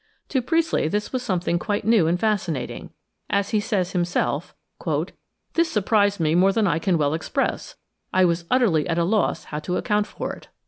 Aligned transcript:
To 0.29 0.41
Priestley 0.41 0.87
this 0.87 1.13
was 1.13 1.21
some 1.21 1.39
thing 1.41 1.59
quite 1.59 1.85
new 1.85 2.07
and 2.07 2.19
fascinating; 2.19 2.89
as 3.29 3.49
he 3.51 3.59
says 3.59 3.91
himself," 3.91 4.55
This 5.53 5.71
surprised 5.71 6.19
me 6.19 6.33
more 6.33 6.51
than 6.51 6.65
I 6.65 6.79
can 6.79 6.97
well 6.97 7.13
express; 7.13 7.75
I 8.11 8.25
was 8.25 8.45
utterly 8.49 8.87
at 8.89 8.97
a 8.97 9.03
loss 9.03 9.43
how 9.43 9.59
to 9.59 9.77
account 9.77 10.07
for 10.07 10.33
it." 10.33 10.47